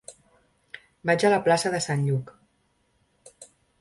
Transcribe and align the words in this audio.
Vaig 1.09 1.25
a 1.29 1.31
la 1.33 1.39
plaça 1.49 1.73
de 1.75 1.81
Sant 1.89 2.07
Lluc. 2.07 2.33